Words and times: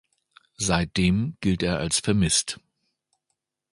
Seitdem 0.57 1.37
gilt 1.41 1.61
er 1.61 1.77
als 1.77 1.99
vermisst. 1.99 2.59